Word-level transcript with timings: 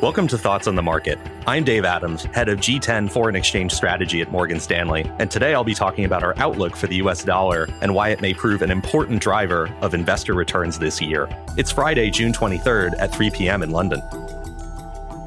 Welcome 0.00 0.28
to 0.28 0.38
Thoughts 0.38 0.68
on 0.68 0.76
the 0.76 0.82
Market. 0.82 1.18
I'm 1.44 1.64
Dave 1.64 1.84
Adams, 1.84 2.22
head 2.26 2.48
of 2.48 2.60
G10 2.60 3.10
foreign 3.10 3.34
exchange 3.34 3.72
strategy 3.72 4.22
at 4.22 4.30
Morgan 4.30 4.60
Stanley, 4.60 5.10
and 5.18 5.28
today 5.28 5.54
I'll 5.54 5.64
be 5.64 5.74
talking 5.74 6.04
about 6.04 6.22
our 6.22 6.38
outlook 6.38 6.76
for 6.76 6.86
the 6.86 6.94
US 6.98 7.24
dollar 7.24 7.68
and 7.80 7.92
why 7.92 8.10
it 8.10 8.20
may 8.20 8.32
prove 8.32 8.62
an 8.62 8.70
important 8.70 9.20
driver 9.20 9.68
of 9.80 9.94
investor 9.94 10.34
returns 10.34 10.78
this 10.78 11.00
year. 11.00 11.28
It's 11.56 11.72
Friday, 11.72 12.10
June 12.10 12.32
23rd 12.32 12.94
at 13.00 13.12
3 13.12 13.30
p.m. 13.30 13.60
in 13.60 13.72
London. 13.72 14.00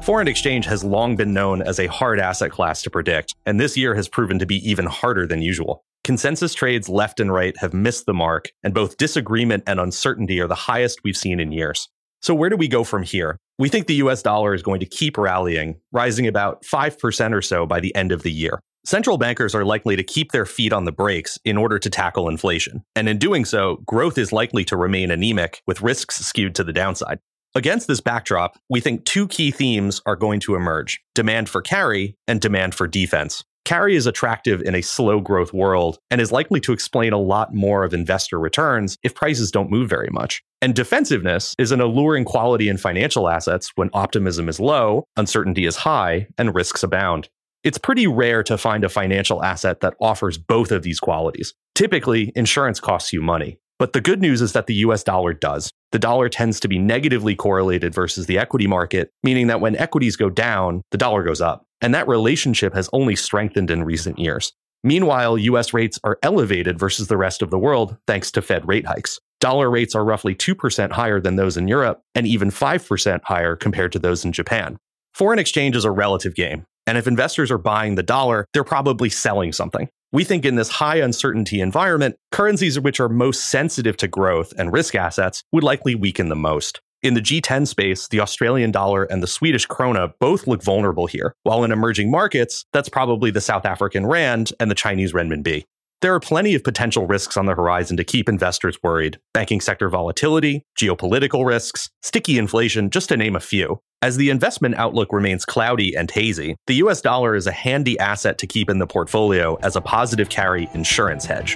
Foreign 0.02 0.26
exchange 0.26 0.64
has 0.64 0.82
long 0.82 1.16
been 1.16 1.34
known 1.34 1.60
as 1.60 1.78
a 1.78 1.86
hard 1.88 2.18
asset 2.18 2.50
class 2.50 2.80
to 2.80 2.88
predict, 2.88 3.34
and 3.44 3.60
this 3.60 3.76
year 3.76 3.94
has 3.94 4.08
proven 4.08 4.38
to 4.38 4.46
be 4.46 4.66
even 4.66 4.86
harder 4.86 5.26
than 5.26 5.42
usual. 5.42 5.84
Consensus 6.02 6.54
trades 6.54 6.88
left 6.88 7.20
and 7.20 7.30
right 7.30 7.54
have 7.58 7.74
missed 7.74 8.06
the 8.06 8.14
mark, 8.14 8.50
and 8.62 8.72
both 8.72 8.96
disagreement 8.96 9.64
and 9.66 9.78
uncertainty 9.78 10.40
are 10.40 10.48
the 10.48 10.54
highest 10.54 11.04
we've 11.04 11.14
seen 11.14 11.40
in 11.40 11.52
years. 11.52 11.90
So, 12.22 12.34
where 12.34 12.50
do 12.50 12.56
we 12.56 12.68
go 12.68 12.84
from 12.84 13.02
here? 13.02 13.36
We 13.58 13.68
think 13.68 13.86
the 13.86 13.94
US 13.94 14.22
dollar 14.22 14.54
is 14.54 14.62
going 14.62 14.80
to 14.80 14.86
keep 14.86 15.18
rallying, 15.18 15.80
rising 15.90 16.26
about 16.26 16.62
5% 16.64 17.32
or 17.32 17.42
so 17.42 17.66
by 17.66 17.80
the 17.80 17.94
end 17.94 18.12
of 18.12 18.22
the 18.22 18.32
year. 18.32 18.60
Central 18.84 19.18
bankers 19.18 19.54
are 19.54 19.64
likely 19.64 19.94
to 19.96 20.02
keep 20.02 20.32
their 20.32 20.46
feet 20.46 20.72
on 20.72 20.84
the 20.84 20.92
brakes 20.92 21.38
in 21.44 21.56
order 21.56 21.78
to 21.78 21.90
tackle 21.90 22.28
inflation. 22.28 22.82
And 22.96 23.08
in 23.08 23.18
doing 23.18 23.44
so, 23.44 23.76
growth 23.86 24.18
is 24.18 24.32
likely 24.32 24.64
to 24.64 24.76
remain 24.76 25.10
anemic, 25.10 25.62
with 25.66 25.82
risks 25.82 26.16
skewed 26.24 26.54
to 26.56 26.64
the 26.64 26.72
downside. 26.72 27.18
Against 27.54 27.86
this 27.86 28.00
backdrop, 28.00 28.58
we 28.70 28.80
think 28.80 29.04
two 29.04 29.28
key 29.28 29.50
themes 29.50 30.00
are 30.06 30.16
going 30.16 30.40
to 30.40 30.54
emerge 30.54 31.00
demand 31.14 31.48
for 31.48 31.60
carry 31.60 32.16
and 32.26 32.40
demand 32.40 32.74
for 32.74 32.88
defense. 32.88 33.44
Carry 33.64 33.94
is 33.94 34.06
attractive 34.06 34.60
in 34.62 34.74
a 34.74 34.82
slow 34.82 35.20
growth 35.20 35.52
world 35.52 35.98
and 36.10 36.20
is 36.20 36.32
likely 36.32 36.60
to 36.60 36.72
explain 36.72 37.12
a 37.12 37.18
lot 37.18 37.54
more 37.54 37.84
of 37.84 37.94
investor 37.94 38.38
returns 38.38 38.98
if 39.04 39.14
prices 39.14 39.52
don't 39.52 39.70
move 39.70 39.88
very 39.88 40.08
much. 40.10 40.42
And 40.60 40.74
defensiveness 40.74 41.54
is 41.58 41.70
an 41.70 41.80
alluring 41.80 42.24
quality 42.24 42.68
in 42.68 42.76
financial 42.76 43.28
assets 43.28 43.70
when 43.76 43.90
optimism 43.92 44.48
is 44.48 44.58
low, 44.58 45.04
uncertainty 45.16 45.64
is 45.64 45.76
high, 45.76 46.26
and 46.36 46.54
risks 46.54 46.82
abound. 46.82 47.28
It's 47.62 47.78
pretty 47.78 48.08
rare 48.08 48.42
to 48.44 48.58
find 48.58 48.82
a 48.82 48.88
financial 48.88 49.44
asset 49.44 49.80
that 49.80 49.94
offers 50.00 50.36
both 50.36 50.72
of 50.72 50.82
these 50.82 50.98
qualities. 50.98 51.54
Typically, 51.76 52.32
insurance 52.34 52.80
costs 52.80 53.12
you 53.12 53.22
money. 53.22 53.58
But 53.82 53.94
the 53.94 54.00
good 54.00 54.20
news 54.20 54.40
is 54.40 54.52
that 54.52 54.68
the 54.68 54.76
US 54.86 55.02
dollar 55.02 55.32
does. 55.32 55.68
The 55.90 55.98
dollar 55.98 56.28
tends 56.28 56.60
to 56.60 56.68
be 56.68 56.78
negatively 56.78 57.34
correlated 57.34 57.92
versus 57.92 58.26
the 58.26 58.38
equity 58.38 58.68
market, 58.68 59.10
meaning 59.24 59.48
that 59.48 59.60
when 59.60 59.74
equities 59.74 60.14
go 60.14 60.30
down, 60.30 60.82
the 60.92 60.98
dollar 60.98 61.24
goes 61.24 61.40
up. 61.40 61.64
And 61.80 61.92
that 61.92 62.06
relationship 62.06 62.74
has 62.74 62.88
only 62.92 63.16
strengthened 63.16 63.72
in 63.72 63.82
recent 63.82 64.20
years. 64.20 64.52
Meanwhile, 64.84 65.36
US 65.36 65.74
rates 65.74 65.98
are 66.04 66.16
elevated 66.22 66.78
versus 66.78 67.08
the 67.08 67.16
rest 67.16 67.42
of 67.42 67.50
the 67.50 67.58
world 67.58 67.96
thanks 68.06 68.30
to 68.30 68.40
Fed 68.40 68.68
rate 68.68 68.86
hikes. 68.86 69.18
Dollar 69.40 69.68
rates 69.68 69.96
are 69.96 70.04
roughly 70.04 70.36
2% 70.36 70.92
higher 70.92 71.20
than 71.20 71.34
those 71.34 71.56
in 71.56 71.66
Europe 71.66 72.02
and 72.14 72.24
even 72.24 72.50
5% 72.50 73.20
higher 73.24 73.56
compared 73.56 73.90
to 73.90 73.98
those 73.98 74.24
in 74.24 74.30
Japan. 74.30 74.76
Foreign 75.12 75.40
exchange 75.40 75.74
is 75.74 75.84
a 75.84 75.90
relative 75.90 76.36
game. 76.36 76.66
And 76.86 76.96
if 76.96 77.08
investors 77.08 77.50
are 77.50 77.58
buying 77.58 77.96
the 77.96 78.04
dollar, 78.04 78.46
they're 78.52 78.62
probably 78.62 79.08
selling 79.08 79.52
something. 79.52 79.88
We 80.14 80.24
think 80.24 80.44
in 80.44 80.56
this 80.56 80.68
high 80.68 80.96
uncertainty 80.96 81.62
environment, 81.62 82.16
currencies 82.32 82.78
which 82.78 83.00
are 83.00 83.08
most 83.08 83.50
sensitive 83.50 83.96
to 83.96 84.08
growth 84.08 84.52
and 84.58 84.70
risk 84.70 84.94
assets 84.94 85.42
would 85.52 85.64
likely 85.64 85.94
weaken 85.94 86.28
the 86.28 86.36
most. 86.36 86.82
In 87.02 87.14
the 87.14 87.22
G10 87.22 87.66
space, 87.66 88.08
the 88.08 88.20
Australian 88.20 88.72
dollar 88.72 89.04
and 89.04 89.22
the 89.22 89.26
Swedish 89.26 89.66
krona 89.66 90.12
both 90.20 90.46
look 90.46 90.62
vulnerable 90.62 91.06
here, 91.06 91.34
while 91.44 91.64
in 91.64 91.72
emerging 91.72 92.10
markets, 92.10 92.66
that's 92.74 92.90
probably 92.90 93.30
the 93.30 93.40
South 93.40 93.64
African 93.64 94.04
rand 94.04 94.52
and 94.60 94.70
the 94.70 94.74
Chinese 94.74 95.14
renminbi. 95.14 95.64
There 96.02 96.14
are 96.14 96.20
plenty 96.20 96.54
of 96.54 96.62
potential 96.62 97.06
risks 97.06 97.38
on 97.38 97.46
the 97.46 97.54
horizon 97.54 97.96
to 97.96 98.04
keep 98.04 98.28
investors 98.28 98.76
worried 98.82 99.18
banking 99.32 99.62
sector 99.62 99.88
volatility, 99.88 100.62
geopolitical 100.78 101.46
risks, 101.46 101.88
sticky 102.02 102.36
inflation, 102.36 102.90
just 102.90 103.08
to 103.08 103.16
name 103.16 103.34
a 103.34 103.40
few. 103.40 103.80
As 104.02 104.16
the 104.16 104.30
investment 104.30 104.74
outlook 104.74 105.12
remains 105.12 105.44
cloudy 105.44 105.94
and 105.94 106.10
hazy, 106.10 106.56
the 106.66 106.74
US 106.74 107.00
dollar 107.00 107.36
is 107.36 107.46
a 107.46 107.52
handy 107.52 107.96
asset 108.00 108.36
to 108.38 108.48
keep 108.48 108.68
in 108.68 108.80
the 108.80 108.86
portfolio 108.86 109.56
as 109.62 109.76
a 109.76 109.80
positive 109.80 110.28
carry 110.28 110.68
insurance 110.74 111.24
hedge. 111.24 111.54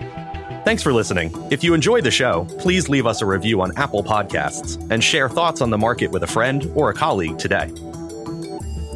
Thanks 0.64 0.80
for 0.80 0.92
listening. 0.92 1.32
If 1.50 1.64
you 1.64 1.74
enjoy 1.74 2.02
the 2.02 2.12
show, 2.12 2.44
please 2.60 2.88
leave 2.88 3.04
us 3.04 3.20
a 3.20 3.26
review 3.26 3.62
on 3.62 3.76
Apple 3.76 4.04
Podcasts 4.04 4.80
and 4.92 5.02
share 5.02 5.28
thoughts 5.28 5.60
on 5.60 5.70
the 5.70 5.78
market 5.78 6.12
with 6.12 6.22
a 6.22 6.26
friend 6.28 6.70
or 6.76 6.88
a 6.90 6.94
colleague 6.94 7.36
today. 7.36 7.66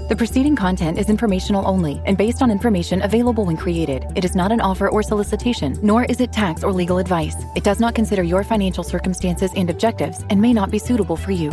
The 0.08 0.14
preceding 0.16 0.54
content 0.54 0.96
is 0.96 1.10
informational 1.10 1.66
only 1.66 2.00
and 2.04 2.16
based 2.16 2.42
on 2.42 2.52
information 2.52 3.02
available 3.02 3.46
when 3.46 3.56
created. 3.56 4.06
It 4.14 4.24
is 4.24 4.36
not 4.36 4.52
an 4.52 4.60
offer 4.60 4.88
or 4.88 5.02
solicitation, 5.02 5.76
nor 5.82 6.04
is 6.04 6.20
it 6.20 6.32
tax 6.32 6.62
or 6.62 6.72
legal 6.72 6.98
advice. 6.98 7.36
It 7.56 7.64
does 7.64 7.80
not 7.80 7.96
consider 7.96 8.22
your 8.22 8.44
financial 8.44 8.84
circumstances 8.84 9.50
and 9.56 9.70
objectives 9.70 10.24
and 10.30 10.40
may 10.40 10.52
not 10.52 10.70
be 10.70 10.78
suitable 10.78 11.16
for 11.16 11.32
you. 11.32 11.52